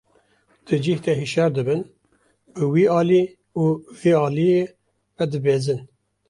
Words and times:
Di 0.65 0.75
cih 0.83 0.99
de 1.03 1.13
hişyar 1.21 1.51
dibin, 1.55 1.81
bi 2.55 2.63
wî 2.73 2.85
alî 2.99 3.23
û 3.61 3.63
vî 3.99 4.13
aliyî 4.25 4.61
ve 5.17 5.25
dibezin. 5.31 5.79